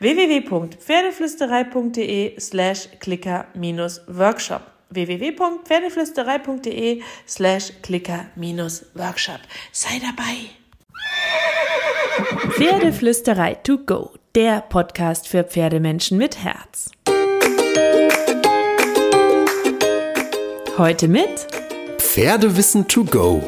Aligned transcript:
www.pferdeflüsterei.de 0.00 2.34
slash 2.38 2.88
clicker-workshop 2.98 4.62
www.pferdeflüsterei.de 4.92 7.02
slash 7.26 7.72
clicker-workshop 7.82 9.40
Sei 9.72 10.00
dabei! 10.00 10.50
Pferdeflüsterei 12.50 13.54
to 13.62 13.78
go, 13.78 14.10
der 14.34 14.60
Podcast 14.62 15.28
für 15.28 15.44
Pferdemenschen 15.44 16.18
mit 16.18 16.42
Herz. 16.42 16.90
Heute 20.76 21.06
mit 21.08 21.46
Pferdewissen 21.98 22.88
to 22.88 23.04
go 23.04 23.42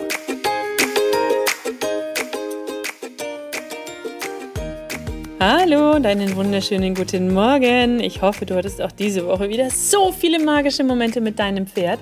Hallo 5.45 5.97
und 5.97 6.07
einen 6.07 6.37
wunderschönen 6.37 6.95
guten 6.95 7.35
Morgen. 7.35 7.99
Ich 7.99 8.23
hoffe, 8.23 8.47
du 8.47 8.55
hattest 8.55 8.81
auch 8.81 8.93
diese 8.93 9.27
Woche 9.27 9.49
wieder 9.49 9.71
so 9.71 10.13
viele 10.13 10.39
magische 10.39 10.85
Momente 10.85 11.21
mit 11.21 11.41
deinem 11.41 11.67
Pferd. 11.67 11.99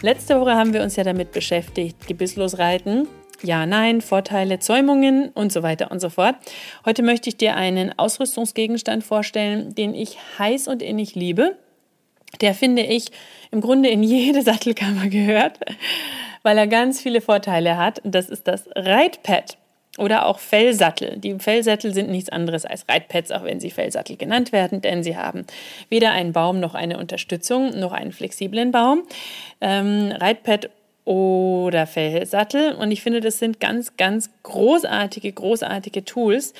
Letzte 0.00 0.40
Woche 0.40 0.54
haben 0.54 0.72
wir 0.72 0.80
uns 0.80 0.94
ja 0.94 1.02
damit 1.02 1.32
beschäftigt, 1.32 2.06
gebisslos 2.06 2.56
reiten. 2.58 3.08
Ja, 3.42 3.66
nein, 3.66 4.00
Vorteile, 4.00 4.60
Zäumungen 4.60 5.30
und 5.30 5.52
so 5.52 5.64
weiter 5.64 5.90
und 5.90 5.98
so 5.98 6.08
fort. 6.08 6.36
Heute 6.86 7.02
möchte 7.02 7.28
ich 7.28 7.36
dir 7.36 7.56
einen 7.56 7.98
Ausrüstungsgegenstand 7.98 9.02
vorstellen, 9.02 9.74
den 9.74 9.92
ich 9.92 10.16
heiß 10.38 10.68
und 10.68 10.80
innig 10.80 11.16
liebe. 11.16 11.56
Der 12.42 12.54
finde 12.54 12.82
ich 12.82 13.10
im 13.50 13.60
Grunde 13.60 13.88
in 13.88 14.04
jede 14.04 14.42
Sattelkammer 14.44 15.08
gehört, 15.08 15.58
weil 16.44 16.56
er 16.56 16.68
ganz 16.68 17.00
viele 17.00 17.20
Vorteile 17.20 17.76
hat. 17.76 18.00
Das 18.04 18.28
ist 18.28 18.46
das 18.46 18.68
Reitpad. 18.76 19.58
Oder 19.96 20.26
auch 20.26 20.40
Fellsattel. 20.40 21.18
Die 21.18 21.38
Fellsattel 21.38 21.94
sind 21.94 22.10
nichts 22.10 22.28
anderes 22.28 22.64
als 22.64 22.88
Reitpads, 22.88 23.30
auch 23.30 23.44
wenn 23.44 23.60
sie 23.60 23.70
Fellsattel 23.70 24.16
genannt 24.16 24.50
werden, 24.50 24.80
denn 24.80 25.04
sie 25.04 25.16
haben 25.16 25.46
weder 25.88 26.10
einen 26.10 26.32
Baum 26.32 26.58
noch 26.58 26.74
eine 26.74 26.98
Unterstützung 26.98 27.78
noch 27.78 27.92
einen 27.92 28.10
flexiblen 28.10 28.72
Baum. 28.72 29.04
Ähm, 29.60 30.12
Reitpad 30.18 30.70
oder 31.04 31.86
Fellsattel. 31.86 32.72
Und 32.72 32.90
ich 32.90 33.02
finde, 33.02 33.20
das 33.20 33.38
sind 33.38 33.60
ganz, 33.60 33.96
ganz 33.96 34.30
großartige, 34.42 35.32
großartige 35.32 36.04
Tools. 36.04 36.54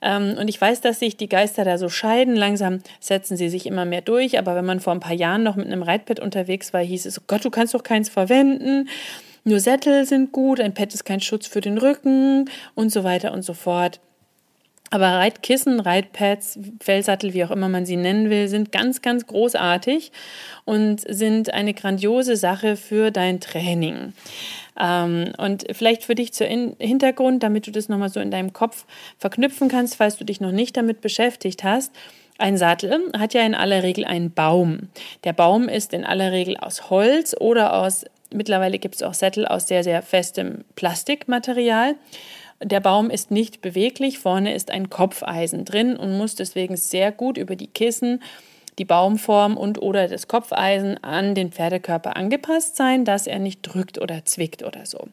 Ähm, 0.00 0.36
und 0.38 0.48
ich 0.48 0.60
weiß, 0.60 0.80
dass 0.80 0.98
sich 0.98 1.16
die 1.16 1.28
Geister 1.28 1.64
da 1.64 1.76
so 1.76 1.88
scheiden. 1.88 2.34
Langsam 2.34 2.82
setzen 2.98 3.36
sie 3.36 3.50
sich 3.50 3.66
immer 3.66 3.84
mehr 3.84 4.00
durch. 4.00 4.38
Aber 4.38 4.56
wenn 4.56 4.64
man 4.64 4.80
vor 4.80 4.94
ein 4.94 5.00
paar 5.00 5.14
Jahren 5.14 5.42
noch 5.42 5.56
mit 5.56 5.66
einem 5.66 5.82
Reitpad 5.82 6.18
unterwegs 6.18 6.72
war, 6.72 6.80
hieß 6.80 7.04
es, 7.04 7.20
oh 7.20 7.24
Gott, 7.26 7.44
du 7.44 7.50
kannst 7.50 7.74
doch 7.74 7.82
keins 7.82 8.08
verwenden. 8.08 8.88
Nur 9.44 9.60
Sättel 9.60 10.04
sind 10.04 10.32
gut, 10.32 10.60
ein 10.60 10.74
Pad 10.74 10.92
ist 10.94 11.04
kein 11.04 11.20
Schutz 11.20 11.46
für 11.46 11.60
den 11.60 11.78
Rücken 11.78 12.50
und 12.74 12.90
so 12.90 13.04
weiter 13.04 13.32
und 13.32 13.42
so 13.42 13.54
fort. 13.54 14.00
Aber 14.92 15.06
Reitkissen, 15.06 15.78
Reitpads, 15.78 16.58
Fellsattel, 16.80 17.32
wie 17.32 17.44
auch 17.44 17.52
immer 17.52 17.68
man 17.68 17.86
sie 17.86 17.96
nennen 17.96 18.28
will, 18.28 18.48
sind 18.48 18.72
ganz, 18.72 19.02
ganz 19.02 19.24
großartig 19.28 20.10
und 20.64 21.00
sind 21.08 21.54
eine 21.54 21.74
grandiose 21.74 22.36
Sache 22.36 22.76
für 22.76 23.12
dein 23.12 23.38
Training. 23.38 24.12
Ähm, 24.78 25.32
und 25.38 25.64
vielleicht 25.70 26.02
für 26.02 26.16
dich 26.16 26.32
zur 26.32 26.48
Hintergrund, 26.48 27.44
damit 27.44 27.68
du 27.68 27.70
das 27.70 27.88
nochmal 27.88 28.08
so 28.08 28.18
in 28.18 28.32
deinem 28.32 28.52
Kopf 28.52 28.84
verknüpfen 29.16 29.68
kannst, 29.68 29.94
falls 29.94 30.16
du 30.16 30.24
dich 30.24 30.40
noch 30.40 30.52
nicht 30.52 30.76
damit 30.76 31.00
beschäftigt 31.00 31.62
hast. 31.62 31.92
Ein 32.38 32.56
Sattel 32.56 33.12
hat 33.16 33.32
ja 33.32 33.42
in 33.42 33.54
aller 33.54 33.84
Regel 33.84 34.04
einen 34.04 34.32
Baum. 34.32 34.88
Der 35.22 35.34
Baum 35.34 35.68
ist 35.68 35.92
in 35.92 36.04
aller 36.04 36.32
Regel 36.32 36.56
aus 36.56 36.90
Holz 36.90 37.36
oder 37.38 37.74
aus 37.74 38.06
Mittlerweile 38.32 38.78
gibt 38.78 38.94
es 38.96 39.02
auch 39.02 39.14
Sättel 39.14 39.46
aus 39.46 39.66
sehr, 39.66 39.82
sehr 39.82 40.02
festem 40.02 40.64
Plastikmaterial. 40.76 41.96
Der 42.62 42.80
Baum 42.80 43.10
ist 43.10 43.30
nicht 43.30 43.60
beweglich, 43.60 44.18
vorne 44.18 44.54
ist 44.54 44.70
ein 44.70 44.90
Kopfeisen 44.90 45.64
drin 45.64 45.96
und 45.96 46.16
muss 46.16 46.34
deswegen 46.34 46.76
sehr 46.76 47.10
gut 47.10 47.38
über 47.38 47.56
die 47.56 47.66
Kissen, 47.66 48.22
die 48.78 48.84
Baumform 48.84 49.56
und 49.56 49.82
oder 49.82 50.08
das 50.08 50.28
Kopfeisen 50.28 51.02
an 51.02 51.34
den 51.34 51.50
Pferdekörper 51.50 52.16
angepasst 52.16 52.76
sein, 52.76 53.04
dass 53.04 53.26
er 53.26 53.38
nicht 53.38 53.62
drückt 53.62 54.00
oder 54.00 54.24
zwickt 54.24 54.62
oder 54.62 54.86
so. 54.86 55.08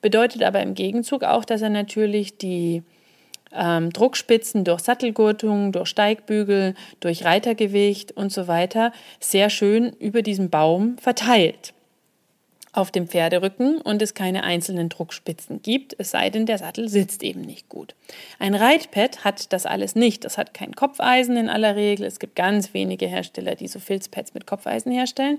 Bedeutet 0.00 0.42
aber 0.42 0.62
im 0.62 0.74
Gegenzug 0.74 1.24
auch, 1.24 1.44
dass 1.44 1.62
er 1.62 1.70
natürlich 1.70 2.38
die 2.38 2.82
ähm, 3.52 3.90
Druckspitzen 3.90 4.64
durch 4.64 4.80
Sattelgurtung, 4.80 5.72
durch 5.72 5.88
Steigbügel, 5.88 6.74
durch 7.00 7.24
Reitergewicht 7.24 8.12
und 8.12 8.32
so 8.32 8.48
weiter 8.48 8.92
sehr 9.20 9.50
schön 9.50 9.92
über 9.98 10.22
diesen 10.22 10.48
Baum 10.48 10.96
verteilt 10.98 11.73
auf 12.74 12.90
dem 12.90 13.06
Pferderücken 13.06 13.80
und 13.80 14.02
es 14.02 14.14
keine 14.14 14.42
einzelnen 14.42 14.88
Druckspitzen 14.88 15.62
gibt, 15.62 15.94
es 15.98 16.10
sei 16.10 16.28
denn, 16.28 16.44
der 16.44 16.58
Sattel 16.58 16.88
sitzt 16.88 17.22
eben 17.22 17.40
nicht 17.40 17.68
gut. 17.68 17.94
Ein 18.40 18.56
Reitpad 18.56 19.24
hat 19.24 19.52
das 19.52 19.64
alles 19.64 19.94
nicht. 19.94 20.24
Das 20.24 20.36
hat 20.36 20.54
kein 20.54 20.74
Kopfeisen 20.74 21.36
in 21.36 21.48
aller 21.48 21.76
Regel. 21.76 22.04
Es 22.04 22.18
gibt 22.18 22.34
ganz 22.34 22.74
wenige 22.74 23.06
Hersteller, 23.06 23.54
die 23.54 23.68
so 23.68 23.78
Filzpads 23.78 24.34
mit 24.34 24.46
Kopfeisen 24.46 24.90
herstellen. 24.90 25.38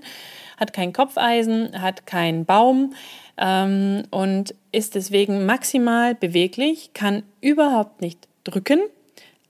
Hat 0.56 0.72
kein 0.72 0.94
Kopfeisen, 0.94 1.82
hat 1.82 2.06
keinen 2.06 2.46
Baum 2.46 2.94
ähm, 3.36 4.04
und 4.10 4.54
ist 4.72 4.94
deswegen 4.94 5.44
maximal 5.44 6.14
beweglich, 6.14 6.94
kann 6.94 7.22
überhaupt 7.42 8.00
nicht 8.00 8.28
drücken, 8.44 8.80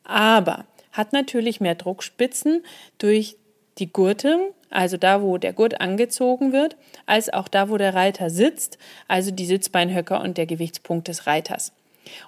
aber 0.03 0.64
hat 0.91 1.12
natürlich 1.12 1.60
mehr 1.60 1.76
Druckspitzen 1.76 2.64
durch 2.98 3.36
die 3.78 3.92
Gurte 3.92 4.53
also 4.70 4.97
da, 4.97 5.22
wo 5.22 5.38
der 5.38 5.53
Gurt 5.53 5.81
angezogen 5.81 6.53
wird, 6.53 6.76
als 7.06 7.32
auch 7.32 7.48
da, 7.48 7.69
wo 7.69 7.76
der 7.76 7.94
Reiter 7.94 8.31
sitzt, 8.31 8.78
also 9.09 9.31
die 9.31 9.47
Sitzbeinhöcker 9.47 10.20
und 10.20 10.38
der 10.38 10.47
Gewichtspunkt 10.47 11.09
des 11.09 11.26
Reiters. 11.26 11.72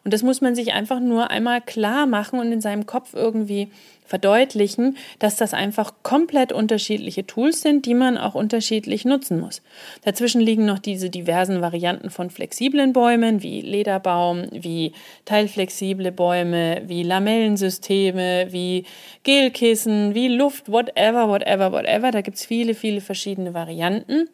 Und 0.04 0.12
das 0.14 0.22
muss 0.22 0.40
man 0.40 0.54
sich 0.54 0.72
einfach 0.72 1.00
nur 1.00 1.30
einmal 1.30 1.60
klar 1.60 2.06
machen 2.06 2.38
und 2.38 2.52
in 2.52 2.60
seinem 2.60 2.86
Kopf 2.86 3.14
irgendwie 3.14 3.68
verdeutlichen, 4.08 4.96
dass 5.18 5.36
das 5.36 5.52
einfach 5.52 5.92
komplett 6.02 6.52
unterschiedliche 6.52 7.26
Tools 7.26 7.60
sind, 7.60 7.84
die 7.84 7.92
man 7.92 8.16
auch 8.16 8.34
unterschiedlich 8.34 9.04
nutzen 9.04 9.38
muss. 9.38 9.60
Dazwischen 10.02 10.40
liegen 10.40 10.64
noch 10.64 10.78
diese 10.78 11.10
diversen 11.10 11.60
Varianten 11.60 12.08
von 12.08 12.30
flexiblen 12.30 12.94
Bäumen, 12.94 13.42
wie 13.42 13.60
Lederbaum, 13.60 14.46
wie 14.50 14.92
teilflexible 15.26 16.10
Bäume, 16.10 16.82
wie 16.86 17.02
Lamellensysteme, 17.02 18.46
wie 18.50 18.84
Gelkissen, 19.24 20.14
wie 20.14 20.28
Luft, 20.28 20.72
whatever, 20.72 21.28
whatever, 21.28 21.72
whatever. 21.72 22.10
Da 22.10 22.22
gibt 22.22 22.38
es 22.38 22.46
viele, 22.46 22.74
viele 22.74 23.02
verschiedene 23.02 23.52
Varianten 23.52 24.28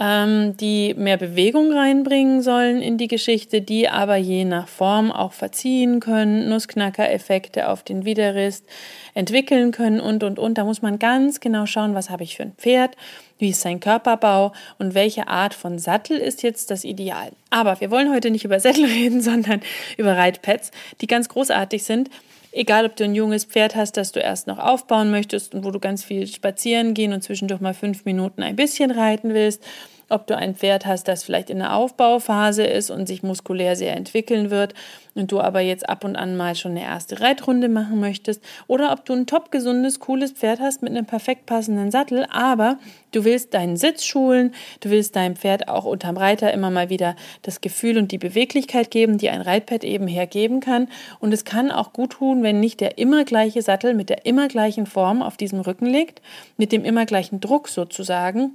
ähm, 0.00 0.56
die 0.56 0.94
mehr 0.94 1.18
Bewegung 1.18 1.72
reinbringen 1.72 2.40
sollen 2.40 2.80
in 2.80 2.96
die 2.96 3.06
Geschichte, 3.06 3.60
die 3.60 3.88
aber 3.88 4.16
je 4.16 4.46
nach 4.46 4.66
Form 4.66 5.12
auch 5.12 5.32
verziehen 5.32 6.00
können, 6.00 6.48
Nussknacker-Effekte 6.48 7.68
auf 7.68 7.82
den 7.82 8.06
Widerrist 8.06 8.64
entwickeln 9.12 9.72
können 9.72 10.00
und, 10.00 10.24
und, 10.24 10.38
und. 10.38 10.56
Da 10.56 10.64
muss 10.64 10.80
man 10.80 10.98
ganz 10.98 11.40
genau 11.40 11.66
schauen, 11.66 11.94
was 11.94 12.08
habe 12.08 12.24
ich 12.24 12.36
für 12.36 12.44
ein 12.44 12.54
Pferd, 12.56 12.96
wie 13.38 13.50
ist 13.50 13.60
sein 13.60 13.78
Körperbau 13.78 14.52
und 14.78 14.94
welche 14.94 15.28
Art 15.28 15.52
von 15.52 15.78
Sattel 15.78 16.16
ist 16.16 16.42
jetzt 16.42 16.70
das 16.70 16.84
Ideal. 16.84 17.30
Aber 17.50 17.78
wir 17.80 17.90
wollen 17.90 18.10
heute 18.10 18.30
nicht 18.30 18.46
über 18.46 18.58
Sättel 18.58 18.84
reden, 18.86 19.20
sondern 19.20 19.60
über 19.98 20.16
Reitpads, 20.16 20.70
die 21.02 21.06
ganz 21.06 21.28
großartig 21.28 21.84
sind 21.84 22.08
Egal, 22.52 22.84
ob 22.84 22.96
du 22.96 23.04
ein 23.04 23.14
junges 23.14 23.44
Pferd 23.44 23.76
hast, 23.76 23.96
das 23.96 24.12
du 24.12 24.20
erst 24.20 24.46
noch 24.46 24.58
aufbauen 24.58 25.10
möchtest 25.10 25.54
und 25.54 25.64
wo 25.64 25.70
du 25.70 25.78
ganz 25.78 26.02
viel 26.02 26.26
spazieren 26.26 26.94
gehen 26.94 27.12
und 27.12 27.22
zwischendurch 27.22 27.60
mal 27.60 27.74
fünf 27.74 28.04
Minuten 28.04 28.42
ein 28.42 28.56
bisschen 28.56 28.90
reiten 28.90 29.34
willst 29.34 29.62
ob 30.10 30.26
du 30.26 30.36
ein 30.36 30.54
Pferd 30.54 30.86
hast, 30.86 31.08
das 31.08 31.24
vielleicht 31.24 31.50
in 31.50 31.58
der 31.58 31.74
Aufbauphase 31.74 32.64
ist 32.64 32.90
und 32.90 33.06
sich 33.06 33.22
muskulär 33.22 33.76
sehr 33.76 33.96
entwickeln 33.96 34.50
wird 34.50 34.74
und 35.14 35.32
du 35.32 35.40
aber 35.40 35.60
jetzt 35.60 35.88
ab 35.88 36.04
und 36.04 36.16
an 36.16 36.36
mal 36.36 36.54
schon 36.54 36.72
eine 36.72 36.82
erste 36.82 37.20
Reitrunde 37.20 37.68
machen 37.68 38.00
möchtest 38.00 38.42
oder 38.66 38.92
ob 38.92 39.04
du 39.04 39.12
ein 39.12 39.26
top 39.26 39.50
gesundes, 39.50 40.00
cooles 40.00 40.32
Pferd 40.32 40.60
hast 40.60 40.82
mit 40.82 40.90
einem 40.90 41.06
perfekt 41.06 41.46
passenden 41.46 41.90
Sattel, 41.90 42.26
aber 42.30 42.78
du 43.12 43.24
willst 43.24 43.54
deinen 43.54 43.76
Sitz 43.76 44.04
schulen, 44.04 44.54
du 44.80 44.90
willst 44.90 45.16
deinem 45.16 45.36
Pferd 45.36 45.68
auch 45.68 45.84
unterm 45.84 46.16
Reiter 46.16 46.52
immer 46.52 46.70
mal 46.70 46.90
wieder 46.90 47.16
das 47.42 47.60
Gefühl 47.60 47.98
und 47.98 48.12
die 48.12 48.18
Beweglichkeit 48.18 48.90
geben, 48.90 49.18
die 49.18 49.30
ein 49.30 49.40
Reitpad 49.40 49.84
eben 49.84 50.06
hergeben 50.06 50.60
kann. 50.60 50.88
Und 51.18 51.32
es 51.32 51.44
kann 51.44 51.70
auch 51.70 51.92
gut 51.92 52.12
tun, 52.12 52.42
wenn 52.42 52.60
nicht 52.60 52.80
der 52.80 52.98
immer 52.98 53.24
gleiche 53.24 53.62
Sattel 53.62 53.94
mit 53.94 54.08
der 54.10 54.26
immer 54.26 54.48
gleichen 54.48 54.86
Form 54.86 55.22
auf 55.22 55.36
diesem 55.36 55.60
Rücken 55.60 55.86
liegt, 55.86 56.22
mit 56.56 56.72
dem 56.72 56.84
immer 56.84 57.06
gleichen 57.06 57.40
Druck 57.40 57.68
sozusagen, 57.68 58.52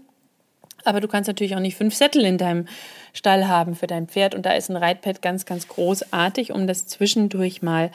Aber 0.85 1.01
du 1.01 1.07
kannst 1.07 1.27
natürlich 1.27 1.55
auch 1.55 1.59
nicht 1.59 1.75
fünf 1.75 1.93
Sättel 1.93 2.23
in 2.23 2.37
deinem 2.37 2.67
Stall 3.13 3.47
haben 3.47 3.75
für 3.75 3.87
dein 3.87 4.07
Pferd. 4.07 4.35
Und 4.35 4.45
da 4.45 4.53
ist 4.53 4.69
ein 4.69 4.77
Reitpad 4.77 5.21
ganz, 5.21 5.45
ganz 5.45 5.67
großartig, 5.67 6.51
um 6.51 6.67
das 6.67 6.87
zwischendurch 6.87 7.61
mal 7.61 7.91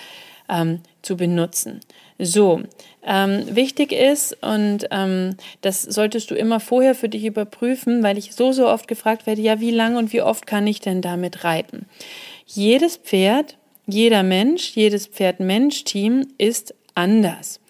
ähm, 0.50 0.80
zu 1.02 1.16
benutzen. 1.16 1.80
So, 2.18 2.60
ähm, 3.02 3.44
wichtig 3.54 3.92
ist, 3.92 4.36
und 4.42 4.86
ähm, 4.90 5.36
das 5.62 5.82
solltest 5.82 6.30
du 6.30 6.34
immer 6.34 6.60
vorher 6.60 6.94
für 6.94 7.08
dich 7.08 7.24
überprüfen, 7.24 8.02
weil 8.02 8.18
ich 8.18 8.34
so, 8.34 8.52
so 8.52 8.68
oft 8.68 8.88
gefragt 8.88 9.26
werde, 9.26 9.40
ja, 9.40 9.60
wie 9.60 9.70
lange 9.70 9.98
und 9.98 10.12
wie 10.12 10.20
oft 10.20 10.46
kann 10.46 10.66
ich 10.66 10.80
denn 10.80 11.00
damit 11.00 11.44
reiten? 11.44 11.86
Jedes 12.44 12.96
Pferd, 12.96 13.56
jeder 13.86 14.22
Mensch, 14.22 14.72
jedes 14.74 15.06
Pferd-Mensch-Team 15.06 16.26
ist 16.36 16.74
anders. 16.94 17.60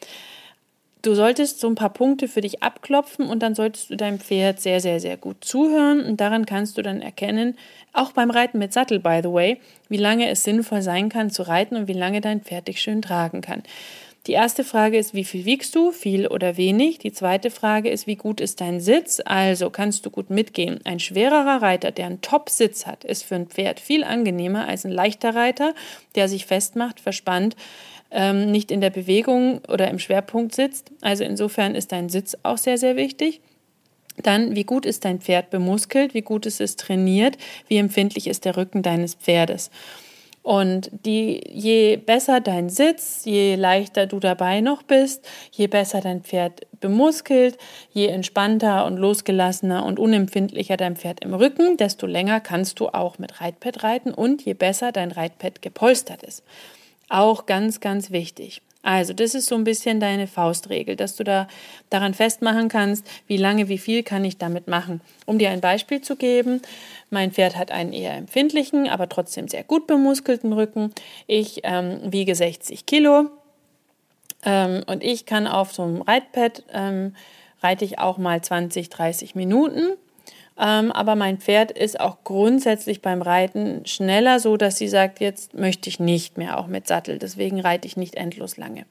Du 1.03 1.15
solltest 1.15 1.61
so 1.61 1.69
ein 1.69 1.77
paar 1.77 1.93
Punkte 1.93 2.29
für 2.29 2.43
dich 2.43 2.63
abklopfen 2.63 3.27
und 3.27 3.43
dann 3.43 3.55
solltest 3.55 3.89
du 3.89 3.97
deinem 3.97 4.21
Pferd 4.21 4.61
sehr, 4.61 4.81
sehr, 4.81 5.01
sehr 5.01 5.17
gut 5.17 5.43
zuhören. 5.43 6.05
Und 6.05 6.21
daran 6.21 6.45
kannst 6.45 6.77
du 6.77 6.83
dann 6.83 7.01
erkennen, 7.01 7.57
auch 7.95 8.13
beim 8.13 8.31
Reiten 8.31 8.59
mit 8.59 8.73
Sattel, 8.75 9.01
by 9.01 9.21
the 9.23 9.33
way, 9.33 9.61
wie 9.89 9.97
lange 9.97 10.29
es 10.29 10.45
sinnvoll 10.45 10.83
sein 10.83 11.09
kann 11.09 11.31
zu 11.31 11.43
reiten 11.43 11.77
und 11.77 11.89
wie 11.89 11.95
lange 11.95 12.21
dein 12.21 12.43
Pferd 12.43 12.69
dich 12.69 12.83
schön 12.83 13.01
tragen 13.01 13.41
kann. 13.41 13.63
Die 14.27 14.33
erste 14.33 14.65
Frage 14.65 14.99
ist, 14.99 15.15
wie 15.15 15.25
viel 15.25 15.47
wiegst 15.47 15.75
du, 15.75 15.93
viel 15.93 16.27
oder 16.27 16.59
wenig? 16.59 16.99
Die 16.99 17.13
zweite 17.13 17.51
Frage 17.51 17.89
ist, 17.89 18.07
wie 18.07 18.17
gut 18.17 18.43
ist 18.43 18.61
dein 18.61 18.79
Sitz? 18.79 19.23
Also 19.25 19.71
kannst 19.71 20.05
du 20.05 20.11
gut 20.11 20.29
mitgehen. 20.29 20.81
Ein 20.85 21.01
schwererer 21.01 21.63
Reiter, 21.63 21.91
der 21.91 22.05
einen 22.05 22.21
Top-Sitz 22.21 22.85
hat, 22.85 23.05
ist 23.05 23.25
für 23.25 23.37
ein 23.37 23.47
Pferd 23.47 23.81
viel 23.81 24.05
angenehmer 24.05 24.69
als 24.69 24.85
ein 24.85 24.93
leichter 24.93 25.35
Reiter, 25.35 25.75
der 26.17 26.29
sich 26.29 26.45
festmacht, 26.45 27.01
verspannt, 27.01 27.57
ähm, 28.11 28.51
nicht 28.51 28.71
in 28.71 28.81
der 28.81 28.91
Bewegung 28.91 29.61
oder 29.69 29.89
im 29.89 29.99
Schwerpunkt 29.99 30.55
sitzt. 30.55 30.91
Also 31.01 31.25
insofern 31.25 31.75
ist 31.75 31.93
dein 31.93 32.09
Sitz 32.09 32.37
auch 32.43 32.59
sehr, 32.59 32.79
sehr 32.79 32.97
wichtig. 32.97 33.41
Dann, 34.17 34.55
wie 34.55 34.65
gut 34.65 34.85
ist 34.85 35.05
dein 35.05 35.21
Pferd 35.21 35.51
bemuskelt, 35.51 36.15
wie 36.15 36.23
gut 36.23 36.47
ist 36.47 36.61
es 36.61 36.77
trainiert, 36.77 37.39
wie 37.69 37.79
empfindlich 37.79 38.27
ist 38.27 38.45
der 38.45 38.57
Rücken 38.57 38.83
deines 38.83 39.15
Pferdes. 39.15 39.71
Und 40.43 40.91
die, 41.05 41.43
je 41.53 41.97
besser 41.97 42.41
dein 42.41 42.71
Sitz, 42.71 43.23
je 43.25 43.57
leichter 43.57 44.07
du 44.07 44.21
dabei 44.21 44.63
noch 44.63 44.83
bist, 44.83 45.27
je 45.51 45.67
besser 45.67 46.01
dein 46.01 46.23
Pferd 46.23 46.67
bemuskelt, 46.81 47.59
je 47.93 48.07
entspannter 48.07 48.87
und 48.87 48.97
losgelassener 48.97 49.85
und 49.85 49.99
unempfindlicher 49.99 50.79
dein 50.79 50.97
Pferd 50.97 51.23
im 51.23 51.35
Rücken, 51.35 51.77
desto 51.77 52.07
länger 52.07 52.41
kannst 52.41 52.81
du 52.81 52.89
auch 52.89 53.19
mit 53.19 53.43
Reitpad 53.43 53.83
reiten 53.85 54.15
und 54.15 54.43
je 54.43 54.55
besser 54.55 54.93
dein 54.93 55.13
Reitpad 55.13 55.61
gepolstert 55.61 56.23
ist. 56.23 56.43
Auch 57.11 57.45
ganz, 57.45 57.81
ganz 57.81 58.11
wichtig. 58.11 58.63
Also, 58.83 59.13
das 59.13 59.35
ist 59.35 59.47
so 59.47 59.57
ein 59.57 59.65
bisschen 59.65 60.01
deine 60.01 60.27
Faustregel, 60.27 60.97
dass 60.97 61.17
du 61.17 61.23
da 61.25 61.49
daran 61.91 62.15
festmachen 62.15 62.69
kannst, 62.71 63.07
wie 63.27 63.37
lange, 63.37 63.69
wie 63.69 63.77
viel 63.77 64.03
kann 64.03 64.25
ich 64.25 64.39
damit 64.39 64.69
machen. 64.69 65.03
Um 65.27 65.39
dir 65.39 65.51
ein 65.51 65.61
Beispiel 65.61 66.01
zu 66.01 66.17
geben, 66.17 66.63
mein 67.11 67.31
Pferd 67.31 67.57
hat 67.57 67.73
einen 67.73 67.93
eher 67.93 68.15
empfindlichen, 68.15 68.89
aber 68.89 69.11
trotzdem 69.11 69.49
sehr 69.49 69.65
gut 69.65 69.87
bemuskelten 69.87 70.55
Rücken. 70.55 70.95
Ich 71.27 71.61
ähm, 71.65 72.01
wiege 72.05 72.35
60 72.35 72.87
Kilo 72.87 73.29
ähm, 74.45 74.83
und 74.87 75.05
ich 75.05 75.27
kann 75.27 75.47
auf 75.47 75.73
so 75.73 75.83
einem 75.83 76.01
Reitpad 76.01 76.63
ähm, 76.73 77.15
reite 77.63 77.85
ich 77.85 77.99
auch 77.99 78.17
mal 78.17 78.41
20, 78.41 78.89
30 78.89 79.35
Minuten. 79.35 79.97
Ähm, 80.61 80.93
aber 80.93 81.17
mein 81.17 81.39
Pferd 81.39 81.71
ist 81.71 81.99
auch 81.99 82.19
grundsätzlich 82.23 83.01
beim 83.01 83.23
Reiten 83.23 83.87
schneller 83.87 84.41
so, 84.41 84.59
dass 84.59 84.77
sie 84.77 84.89
sagt, 84.89 85.19
jetzt 85.19 85.55
möchte 85.55 85.89
ich 85.89 85.99
nicht 85.99 86.37
mehr, 86.37 86.59
auch 86.59 86.67
mit 86.67 86.87
Sattel. 86.87 87.19
Deswegen 87.19 87.61
reite 87.61 87.89
ich 87.89 87.97
nicht 87.97 88.17
endlos 88.17 88.59
lange. 88.59 88.85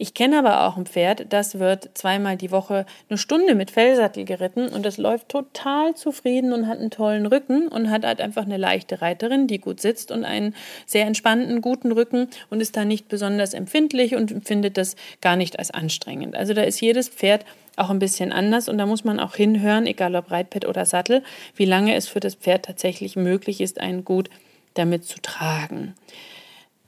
Ich 0.00 0.14
kenne 0.14 0.38
aber 0.38 0.64
auch 0.64 0.76
ein 0.76 0.86
Pferd, 0.86 1.26
das 1.30 1.58
wird 1.58 1.90
zweimal 1.94 2.36
die 2.36 2.52
Woche 2.52 2.86
eine 3.10 3.18
Stunde 3.18 3.56
mit 3.56 3.72
Fellsattel 3.72 4.24
geritten 4.24 4.68
und 4.68 4.86
das 4.86 4.96
läuft 4.96 5.28
total 5.28 5.96
zufrieden 5.96 6.52
und 6.52 6.68
hat 6.68 6.78
einen 6.78 6.92
tollen 6.92 7.26
Rücken 7.26 7.66
und 7.66 7.90
hat 7.90 8.04
halt 8.04 8.20
einfach 8.20 8.44
eine 8.44 8.58
leichte 8.58 9.02
Reiterin, 9.02 9.48
die 9.48 9.58
gut 9.58 9.80
sitzt 9.80 10.12
und 10.12 10.24
einen 10.24 10.54
sehr 10.86 11.04
entspannten, 11.04 11.60
guten 11.62 11.90
Rücken 11.90 12.28
und 12.48 12.60
ist 12.60 12.76
da 12.76 12.84
nicht 12.84 13.08
besonders 13.08 13.54
empfindlich 13.54 14.14
und 14.14 14.46
findet 14.46 14.76
das 14.76 14.94
gar 15.20 15.34
nicht 15.34 15.58
als 15.58 15.72
anstrengend. 15.72 16.36
Also 16.36 16.54
da 16.54 16.62
ist 16.62 16.80
jedes 16.80 17.08
Pferd 17.08 17.44
auch 17.74 17.90
ein 17.90 17.98
bisschen 17.98 18.30
anders 18.30 18.68
und 18.68 18.78
da 18.78 18.86
muss 18.86 19.02
man 19.02 19.18
auch 19.18 19.34
hinhören, 19.34 19.86
egal 19.86 20.14
ob 20.14 20.30
Reitpad 20.30 20.64
oder 20.68 20.86
Sattel, 20.86 21.24
wie 21.56 21.64
lange 21.64 21.96
es 21.96 22.06
für 22.06 22.20
das 22.20 22.36
Pferd 22.36 22.64
tatsächlich 22.64 23.16
möglich 23.16 23.60
ist, 23.60 23.80
einen 23.80 24.04
gut 24.04 24.30
damit 24.74 25.06
zu 25.06 25.20
tragen. 25.20 25.94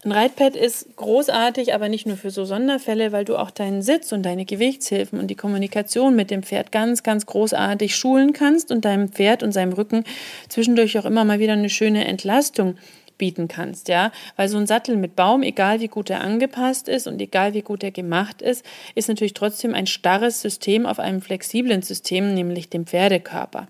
Ein 0.02 0.12
Reitpad 0.12 0.56
ist 0.56 0.97
großartig, 0.97 1.75
aber 1.75 1.91
nicht 1.91 2.06
nur 2.06 2.17
für 2.17 2.31
so 2.31 2.47
Sonderfälle, 2.47 3.12
weil 3.12 3.26
du 3.26 3.37
auch 3.37 3.50
deinen 3.50 3.82
Sitz 3.82 4.12
und 4.12 4.23
deine 4.23 4.47
Gewichtshilfen 4.47 5.19
und 5.19 5.26
die 5.26 5.35
Kommunikation 5.35 6.17
mit 6.17 6.31
dem 6.31 6.43
Pferd 6.43 6.73
ganz, 6.73 7.02
ganz 7.02 7.26
großartig 7.26 7.94
schulen 7.94 8.32
kannst 8.32 8.70
und 8.70 8.87
deinem 8.87 9.11
Pferd 9.11 9.43
und 9.43 9.52
seinem 9.52 9.75
Rücken 9.75 10.05
zwischendurch 10.49 10.99
auch 10.99 11.05
immer 11.05 11.26
mal 11.26 11.38
wieder 11.38 11.52
eine 11.52 11.69
schöne 11.69 12.06
Entlastung 12.06 12.79
bieten 13.19 13.49
kannst, 13.49 13.88
ja, 13.88 14.11
weil 14.37 14.49
so 14.49 14.56
ein 14.56 14.67
Sattel 14.67 14.97
mit 14.97 15.14
Baum, 15.14 15.43
egal 15.43 15.81
wie 15.81 15.88
gut 15.88 16.08
er 16.08 16.23
angepasst 16.23 16.88
ist 16.88 17.06
und 17.06 17.20
egal 17.20 17.53
wie 17.53 17.61
gut 17.61 17.85
er 17.85 17.91
gemacht 17.91 18.41
ist, 18.41 18.64
ist 18.94 19.08
natürlich 19.08 19.35
trotzdem 19.35 19.75
ein 19.75 19.87
starres 19.87 20.41
System 20.41 20.87
auf 20.87 20.99
einem 20.99 21.20
flexiblen 21.20 21.82
System, 21.82 22.32
nämlich 22.32 22.70
dem 22.70 22.87
Pferdekörper. 22.87 23.69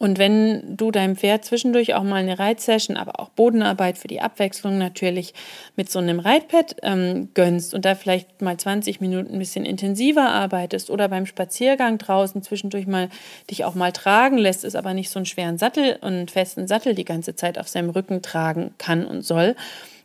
Und 0.00 0.18
wenn 0.18 0.78
du 0.78 0.90
deinem 0.90 1.14
Pferd 1.14 1.44
zwischendurch 1.44 1.92
auch 1.92 2.02
mal 2.02 2.16
eine 2.16 2.38
Reitsession, 2.38 2.96
aber 2.96 3.20
auch 3.20 3.28
Bodenarbeit 3.28 3.98
für 3.98 4.08
die 4.08 4.22
Abwechslung 4.22 4.78
natürlich 4.78 5.34
mit 5.76 5.90
so 5.90 5.98
einem 5.98 6.20
Reitpad 6.20 6.76
ähm, 6.82 7.28
gönnst 7.34 7.74
und 7.74 7.84
da 7.84 7.94
vielleicht 7.94 8.40
mal 8.40 8.56
20 8.56 9.02
Minuten 9.02 9.34
ein 9.34 9.38
bisschen 9.38 9.66
intensiver 9.66 10.30
arbeitest 10.30 10.88
oder 10.88 11.08
beim 11.08 11.26
Spaziergang 11.26 11.98
draußen 11.98 12.42
zwischendurch 12.42 12.86
mal 12.86 13.10
dich 13.50 13.66
auch 13.66 13.74
mal 13.74 13.92
tragen 13.92 14.38
lässt, 14.38 14.64
ist 14.64 14.74
aber 14.74 14.94
nicht 14.94 15.10
so 15.10 15.18
einen 15.18 15.26
schweren 15.26 15.58
Sattel 15.58 15.98
und 16.00 16.30
festen 16.30 16.66
Sattel 16.66 16.94
die 16.94 17.04
ganze 17.04 17.36
Zeit 17.36 17.58
auf 17.58 17.68
seinem 17.68 17.90
Rücken 17.90 18.22
tragen 18.22 18.72
kann 18.78 19.04
und 19.04 19.20
soll, 19.20 19.54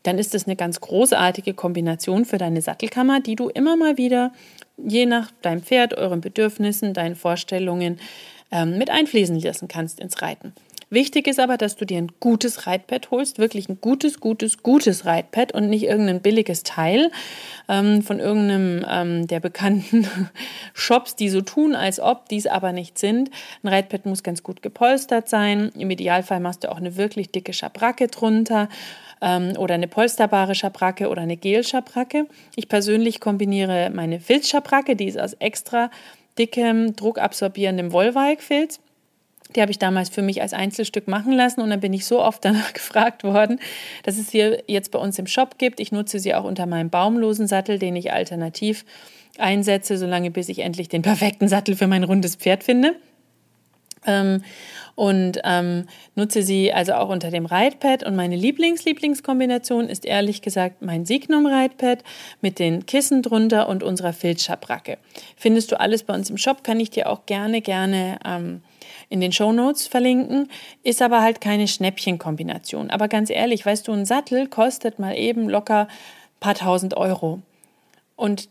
dann 0.04 0.20
ist 0.20 0.34
das 0.34 0.46
eine 0.46 0.58
ganz 0.58 0.82
großartige 0.82 1.54
Kombination 1.54 2.26
für 2.26 2.38
deine 2.38 2.62
Sattelkammer, 2.62 3.22
die 3.22 3.38
du 3.38 3.48
immer 3.48 3.78
mal 3.78 3.98
wieder, 3.98 4.34
je 4.78 5.06
nach 5.06 5.32
deinem 5.42 5.64
Pferd, 5.64 5.98
euren 5.98 6.20
Bedürfnissen, 6.20 6.94
deinen 6.94 7.16
Vorstellungen, 7.16 7.98
ähm, 8.52 8.78
mit 8.78 8.90
einfließen 8.90 9.40
lassen 9.40 9.68
kannst 9.68 10.00
ins 10.00 10.22
Reiten. 10.22 10.54
Wichtig 10.92 11.28
ist 11.28 11.40
aber, 11.40 11.58
dass 11.58 11.76
du 11.76 11.86
dir 11.86 11.98
ein 11.98 12.12
gutes 12.20 12.68
Reitpad 12.68 13.10
holst, 13.10 13.40
wirklich 13.40 13.68
ein 13.70 13.82
gutes, 13.82 14.20
gutes, 14.20 14.62
gutes 14.62 15.06
Reitpad 15.06 15.52
und 15.52 15.70
nicht 15.70 15.84
irgendein 15.84 16.22
billiges 16.22 16.62
Teil 16.64 17.12
ähm, 17.68 18.04
von 18.04 18.20
irgendeinem 18.20 18.86
ähm, 18.88 19.28
der 19.28 19.40
bekannten 19.40 20.08
Shops, 20.74 21.16
die 21.16 21.30
so 21.30 21.42
tun, 21.42 21.76
als 21.76 22.00
ob 22.00 22.30
dies 22.30 22.46
aber 22.46 22.72
nicht 22.72 23.00
sind. 23.00 23.32
Ein 23.64 23.70
Reitpad 23.70 24.06
muss 24.06 24.22
ganz 24.22 24.44
gut 24.44 24.62
gepolstert 24.62 25.28
sein. 25.28 25.72
Im 25.76 25.90
Idealfall 25.90 26.40
machst 26.40 26.64
du 26.64 26.72
auch 26.72 26.78
eine 26.78 26.96
wirklich 26.96 27.32
dicke 27.32 27.54
Schabracke 27.54 28.08
drunter 28.08 28.70
ähm, 29.22 29.54
oder 29.58 29.74
eine 29.74 29.88
polsterbare 29.88 30.54
Schabracke 30.54 31.10
oder 31.10 31.24
eine 31.24 31.36
Gel-Schabracke. 31.36 32.28
Ich 32.56 32.70
persönlich 32.70 33.20
kombiniere 33.20 33.90
meine 33.90 34.20
Filzschabracke, 34.20 34.96
die 34.96 35.08
ist 35.08 35.20
aus 35.20 35.34
extra 35.34 35.90
dickem, 36.38 36.96
druckabsorbierendem 36.96 37.92
Wollweigfilz. 37.92 38.80
Die 39.56 39.62
habe 39.62 39.72
ich 39.72 39.80
damals 39.80 40.10
für 40.10 40.22
mich 40.22 40.42
als 40.42 40.54
Einzelstück 40.54 41.08
machen 41.08 41.32
lassen 41.32 41.62
und 41.62 41.70
dann 41.70 41.80
bin 41.80 41.94
ich 41.94 42.06
so 42.06 42.22
oft 42.22 42.44
danach 42.46 42.74
gefragt 42.74 43.24
worden, 43.24 43.60
dass 44.04 44.18
es 44.18 44.30
sie 44.30 44.58
jetzt 44.68 44.92
bei 44.92 45.00
uns 45.00 45.20
im 45.20 45.28
Shop 45.28 45.58
gibt. 45.58 45.80
Ich 45.80 45.92
nutze 45.92 46.20
sie 46.20 46.34
auch 46.34 46.44
unter 46.44 46.66
meinem 46.66 46.90
baumlosen 46.90 47.48
Sattel, 47.48 47.80
den 47.80 47.96
ich 47.96 48.12
alternativ 48.12 48.86
einsetze, 49.38 49.98
solange 49.98 50.32
bis 50.32 50.50
ich 50.50 50.60
endlich 50.60 50.90
den 50.90 51.02
perfekten 51.02 51.48
Sattel 51.48 51.76
für 51.76 51.88
mein 51.88 52.04
rundes 52.04 52.36
Pferd 52.36 52.64
finde. 52.64 52.96
Ähm, 54.06 54.44
und 54.96 55.40
ähm, 55.44 55.88
nutze 56.16 56.42
sie 56.42 56.72
also 56.72 56.94
auch 56.94 57.10
unter 57.10 57.30
dem 57.30 57.46
Reitpad. 57.46 58.04
Und 58.04 58.16
meine 58.16 58.38
Lieblings-Lieblingskombination 58.38 59.90
ist 59.90 60.06
ehrlich 60.06 60.42
gesagt 60.42 60.82
mein 60.82 61.06
Signum-Reitpad 61.06 62.04
mit 62.42 62.60
den 62.60 62.86
Kissen 62.86 63.22
drunter 63.22 63.68
und 63.68 63.84
unserer 63.84 64.14
Filzschabracke. 64.14 64.98
Findest 65.36 65.72
du 65.72 65.80
alles 65.80 66.04
bei 66.04 66.14
uns 66.14 66.30
im 66.30 66.38
Shop, 66.38 66.64
kann 66.64 66.80
ich 66.80 66.92
dir 66.92 67.10
auch 67.10 67.26
gerne, 67.26 67.62
gerne 67.62 68.20
ähm, 68.26 68.62
in 69.10 69.20
den 69.20 69.34
Show 69.34 69.52
Notes 69.52 69.86
verlinken, 69.88 70.50
ist 70.84 71.02
aber 71.02 71.22
halt 71.22 71.42
keine 71.42 71.68
Schnäppchenkombination. 71.68 72.90
Aber 72.90 73.10
ganz 73.10 73.30
ehrlich, 73.30 73.66
weißt 73.66 73.88
du, 73.88 73.92
ein 73.92 74.06
Sattel 74.06 74.48
kostet 74.48 74.98
mal 74.98 75.18
eben 75.18 75.50
locker 75.50 75.88
ein 75.88 76.40
paar 76.40 76.56
tausend 76.56 76.96
Euro. 76.96 77.42
Und 78.16 78.48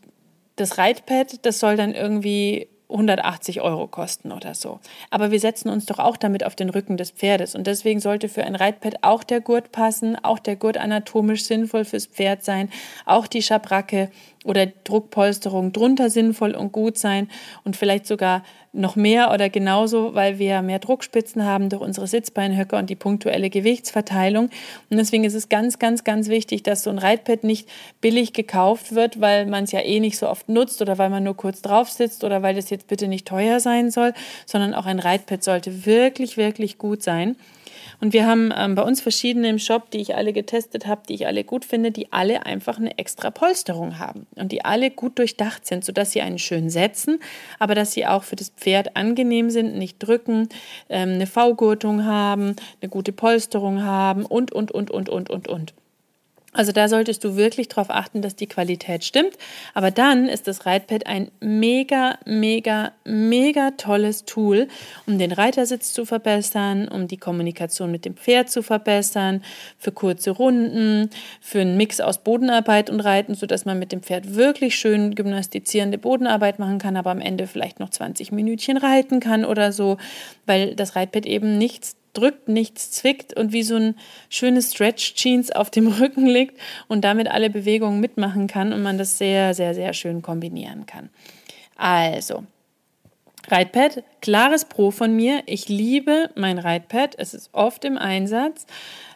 das 0.57 0.77
Reitpad, 0.77 1.45
das 1.45 1.59
soll 1.59 1.75
dann 1.75 1.93
irgendwie 1.93 2.67
180 2.89 3.61
Euro 3.61 3.87
kosten 3.87 4.31
oder 4.31 4.53
so. 4.53 4.79
Aber 5.09 5.31
wir 5.31 5.39
setzen 5.39 5.69
uns 5.69 5.85
doch 5.85 5.99
auch 5.99 6.17
damit 6.17 6.45
auf 6.45 6.55
den 6.55 6.69
Rücken 6.69 6.97
des 6.97 7.11
Pferdes. 7.11 7.55
Und 7.55 7.67
deswegen 7.67 7.99
sollte 7.99 8.29
für 8.29 8.43
ein 8.43 8.55
Reitpad 8.55 9.03
auch 9.03 9.23
der 9.23 9.41
Gurt 9.41 9.71
passen, 9.71 10.15
auch 10.23 10.39
der 10.39 10.55
Gurt 10.55 10.77
anatomisch 10.77 11.45
sinnvoll 11.45 11.85
fürs 11.85 12.05
Pferd 12.05 12.43
sein, 12.43 12.69
auch 13.05 13.27
die 13.27 13.41
Schabracke 13.41 14.09
oder 14.45 14.67
Druckpolsterung 14.67 15.73
drunter 15.73 16.09
sinnvoll 16.09 16.55
und 16.55 16.71
gut 16.71 16.97
sein 16.97 17.29
und 17.63 17.75
vielleicht 17.75 18.05
sogar 18.05 18.43
noch 18.71 18.95
mehr 18.95 19.31
oder 19.33 19.49
genauso, 19.49 20.13
weil 20.13 20.37
wir 20.37 20.61
mehr 20.61 20.79
Druckspitzen 20.79 21.45
haben 21.45 21.69
durch 21.69 21.81
unsere 21.81 22.07
Sitzbeinhöcker 22.07 22.77
und 22.77 22.89
die 22.89 22.95
punktuelle 22.95 23.49
Gewichtsverteilung. 23.49 24.49
Und 24.89 24.97
deswegen 24.97 25.23
ist 25.23 25.33
es 25.33 25.49
ganz, 25.49 25.79
ganz, 25.79 26.03
ganz 26.03 26.27
wichtig, 26.27 26.61
dass 26.63 26.83
so 26.83 26.89
ein 26.89 26.99
Reitpad 26.99 27.43
nicht 27.43 27.67
billig 28.01 28.33
gekauft 28.33 28.93
wird, 28.93 29.19
weil 29.19 29.45
man 29.45 29.63
es 29.63 29.71
ja 29.71 29.81
eh 29.81 29.99
nicht 29.99 30.17
so 30.17 30.29
oft 30.29 30.47
nutzt 30.49 30.81
oder 30.81 30.97
weil 30.97 31.09
man 31.09 31.23
nur 31.23 31.37
kurz 31.37 31.61
drauf 31.61 31.89
sitzt 31.89 32.23
oder 32.23 32.43
weil 32.43 32.55
das 32.55 32.69
jetzt 32.69 32.87
bitte 32.87 33.07
nicht 33.07 33.27
teuer 33.27 33.59
sein 33.59 33.91
soll, 33.91 34.13
sondern 34.45 34.73
auch 34.73 34.85
ein 34.85 34.99
Reitpad 34.99 35.43
sollte 35.43 35.85
wirklich, 35.85 36.37
wirklich 36.37 36.77
gut 36.77 37.01
sein. 37.01 37.35
Und 38.01 38.13
wir 38.13 38.25
haben 38.25 38.53
ähm, 38.55 38.75
bei 38.75 38.81
uns 38.81 39.01
verschiedene 39.01 39.49
im 39.49 39.59
Shop, 39.59 39.89
die 39.91 39.99
ich 39.99 40.15
alle 40.15 40.33
getestet 40.33 40.87
habe, 40.87 41.01
die 41.07 41.15
ich 41.15 41.27
alle 41.27 41.43
gut 41.43 41.65
finde, 41.65 41.91
die 41.91 42.11
alle 42.11 42.45
einfach 42.45 42.77
eine 42.77 42.97
extra 42.97 43.31
Polsterung 43.31 43.99
haben 43.99 44.27
und 44.35 44.51
die 44.51 44.65
alle 44.65 44.91
gut 44.91 45.19
durchdacht 45.19 45.65
sind, 45.65 45.85
sodass 45.85 46.11
sie 46.11 46.21
einen 46.21 46.39
schön 46.39 46.69
setzen, 46.69 47.19
aber 47.59 47.75
dass 47.75 47.93
sie 47.93 48.05
auch 48.05 48.23
für 48.23 48.35
das 48.35 48.49
Pferd 48.49 48.95
angenehm 48.95 49.49
sind, 49.49 49.75
nicht 49.75 49.99
drücken, 49.99 50.49
ähm, 50.89 51.13
eine 51.13 51.27
V-Gurtung 51.27 52.05
haben, 52.05 52.55
eine 52.81 52.89
gute 52.89 53.11
Polsterung 53.11 53.83
haben 53.83 54.25
und, 54.25 54.51
und, 54.51 54.71
und, 54.71 54.91
und, 54.91 55.09
und, 55.09 55.29
und, 55.29 55.47
und. 55.47 55.73
Also 56.55 56.71
da 56.71 56.87
solltest 56.87 57.23
du 57.23 57.35
wirklich 57.35 57.67
darauf 57.67 57.89
achten, 57.89 58.21
dass 58.21 58.35
die 58.35 58.47
Qualität 58.47 59.03
stimmt. 59.03 59.37
Aber 59.73 59.91
dann 59.91 60.29
ist 60.29 60.47
das 60.47 60.65
Reitpad 60.65 61.05
ein 61.05 61.29
mega, 61.41 62.17
mega, 62.25 62.93
mega 63.03 63.71
tolles 63.71 64.23
Tool, 64.23 64.69
um 65.05 65.19
den 65.19 65.33
Reitersitz 65.33 65.91
zu 65.93 66.05
verbessern, 66.05 66.87
um 66.87 67.07
die 67.07 67.17
Kommunikation 67.17 67.91
mit 67.91 68.05
dem 68.05 68.15
Pferd 68.15 68.49
zu 68.49 68.63
verbessern, 68.63 69.43
für 69.77 69.91
kurze 69.91 70.31
Runden, 70.31 71.09
für 71.41 71.59
einen 71.59 71.75
Mix 71.75 71.99
aus 71.99 72.23
Bodenarbeit 72.23 72.89
und 72.89 73.01
Reiten, 73.01 73.35
sodass 73.35 73.65
man 73.65 73.77
mit 73.77 73.91
dem 73.91 74.01
Pferd 74.01 74.35
wirklich 74.35 74.75
schön 74.75 75.13
gymnastizierende 75.13 75.97
Bodenarbeit 75.97 76.57
machen 76.57 76.79
kann, 76.79 76.95
aber 76.95 77.11
am 77.11 77.19
Ende 77.19 77.47
vielleicht 77.47 77.81
noch 77.81 77.89
20 77.89 78.31
Minütchen 78.31 78.77
reiten 78.77 79.19
kann 79.19 79.43
oder 79.43 79.73
so, 79.73 79.97
weil 80.45 80.73
das 80.75 80.95
Reitpad 80.95 81.25
eben 81.25 81.57
nichts 81.57 81.97
drückt, 82.17 82.47
nichts 82.47 82.91
zwickt 82.91 83.35
und 83.35 83.51
wie 83.53 83.63
so 83.63 83.75
ein 83.75 83.95
schönes 84.29 84.73
Stretch-Jeans 84.73 85.51
auf 85.51 85.69
dem 85.69 85.87
Rücken 85.99 86.25
liegt 86.25 86.59
und 86.87 87.01
damit 87.01 87.29
alle 87.29 87.49
Bewegungen 87.49 87.99
mitmachen 87.99 88.47
kann 88.47 88.73
und 88.73 88.81
man 88.81 88.97
das 88.97 89.17
sehr, 89.17 89.53
sehr, 89.53 89.73
sehr 89.73 89.93
schön 89.93 90.21
kombinieren 90.21 90.85
kann. 90.85 91.09
Also, 91.75 92.43
Reitpad, 93.47 94.03
klares 94.21 94.65
Pro 94.65 94.91
von 94.91 95.15
mir. 95.15 95.43
Ich 95.45 95.69
liebe 95.69 96.31
mein 96.35 96.57
Reitpad. 96.57 97.15
Es 97.17 97.33
ist 97.33 97.49
oft 97.53 97.85
im 97.85 97.97
Einsatz. 97.97 98.65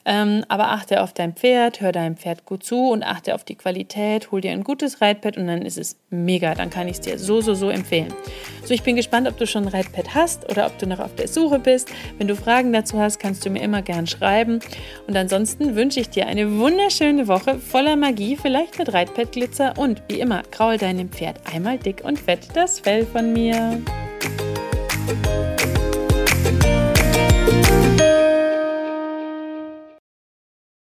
Ähm, 0.10 0.44
aber 0.48 0.70
achte 0.72 1.04
auf 1.04 1.14
dein 1.14 1.34
Pferd, 1.34 1.82
hör 1.82 1.92
deinem 1.92 2.18
Pferd 2.18 2.44
gut 2.44 2.64
zu 2.64 2.90
und 2.90 3.04
achte 3.04 3.36
auf 3.36 3.44
die 3.44 3.54
Qualität. 3.54 4.32
Hol 4.32 4.42
dir 4.42 4.50
ein 4.50 4.64
gutes 4.64 5.02
Reitpad 5.02 5.38
und 5.38 5.46
dann 5.46 5.62
ist 5.62 5.78
es 5.78 5.98
mega. 6.10 6.56
Dann 6.56 6.72
kann 6.72 6.88
ich 6.88 6.94
es 6.94 7.02
dir 7.02 7.20
so, 7.20 7.42
so, 7.42 7.54
so 7.54 7.70
empfehlen. 7.70 8.12
So, 8.66 8.74
ich 8.74 8.82
bin 8.82 8.96
gespannt, 8.96 9.28
ob 9.28 9.38
du 9.38 9.46
schon 9.46 9.66
ein 9.66 9.68
Reitpad 9.68 10.16
hast 10.16 10.50
oder 10.50 10.66
ob 10.66 10.80
du 10.80 10.88
noch 10.88 10.98
auf 10.98 11.14
der 11.14 11.28
Suche 11.28 11.60
bist. 11.60 11.90
Wenn 12.18 12.28
du 12.28 12.36
Fragen 12.36 12.74
dazu 12.74 12.98
hast, 13.00 13.20
kannst 13.20 13.46
du 13.46 13.52
mir 13.52 13.62
immer 13.62 13.84
gern 13.84 14.08
schreiben. 14.08 14.62
Und 15.06 15.16
ansonsten 15.16 15.76
wünsche 15.76 16.00
ich 16.00 16.10
dir 16.10 16.26
eine 16.26 16.58
wunderschöne 16.58 17.28
Woche 17.28 17.60
voller 17.60 17.96
Magie, 17.96 18.36
vielleicht 18.36 18.80
mit 18.80 18.92
Reitpad-Glitzer 18.92 19.76
und 19.78 20.02
wie 20.10 20.22
immer, 20.22 20.42
kraul 20.50 20.80
deinem 20.80 21.10
Pferd 21.10 21.38
einmal 21.54 21.78
dick 21.78 22.04
und 22.04 22.18
fett 22.18 22.48
das 22.56 22.80
Fell 22.80 23.06
von 23.06 23.32
mir. 23.32 23.80